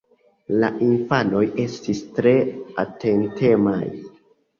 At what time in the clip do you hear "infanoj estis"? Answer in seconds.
0.85-2.01